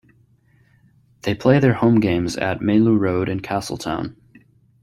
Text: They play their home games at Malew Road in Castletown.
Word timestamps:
They 1.21 1.35
play 1.35 1.59
their 1.59 1.75
home 1.75 1.99
games 1.99 2.35
at 2.35 2.59
Malew 2.59 2.97
Road 2.99 3.29
in 3.29 3.41
Castletown. 3.41 4.15